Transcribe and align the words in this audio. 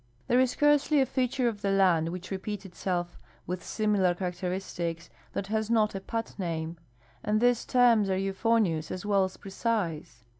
There 0.25 0.39
is 0.39 0.49
scarcely 0.49 0.99
a 0.99 1.05
feature 1.05 1.47
of 1.47 1.61
the 1.61 1.69
land 1.69 2.09
which 2.09 2.31
repeats 2.31 2.65
itself 2.65 3.19
with 3.45 3.63
similar 3.63 4.15
characteristics 4.15 5.11
that 5.33 5.45
has 5.45 5.69
not 5.69 5.93
a 5.93 5.99
pat 6.01 6.33
name; 6.39 6.77
and 7.23 7.39
these 7.39 7.65
terms 7.65 8.09
are 8.09 8.17
euphonious 8.17 8.89
as 8.89 9.05
well 9.05 9.25
as 9.25 9.37
precise. 9.37 10.23